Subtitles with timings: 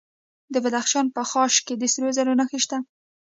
[0.53, 2.77] د بدخشان په خاش کې د سرو زرو نښې شته.